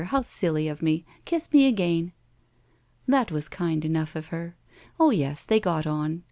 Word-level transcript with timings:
How 0.05 0.23
silly 0.23 0.67
of 0.67 0.81
me! 0.81 1.05
Kiss 1.25 1.47
i^e 1.49 1.67
again." 1.69 2.11
That 3.07 3.31
was 3.31 3.47
kind 3.47 3.85
enough 3.85 4.15
of 4.15 4.29
her. 4.29 4.55
Oh 4.99 5.11
yes, 5.11 5.45
they 5.45 5.59
got 5.59 5.85
on. 5.85 6.19